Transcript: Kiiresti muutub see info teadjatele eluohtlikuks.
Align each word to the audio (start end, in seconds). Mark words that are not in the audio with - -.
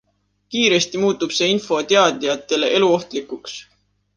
Kiiresti 0.53 0.95
muutub 1.03 1.35
see 1.39 1.51
info 1.57 1.77
teadjatele 1.91 2.73
eluohtlikuks. 2.79 3.59